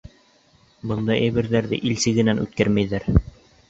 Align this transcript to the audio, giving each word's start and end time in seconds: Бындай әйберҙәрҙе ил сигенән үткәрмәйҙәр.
Бындай 0.93 1.27
әйберҙәрҙе 1.27 1.81
ил 1.91 2.03
сигенән 2.07 2.45
үткәрмәйҙәр. 2.49 3.11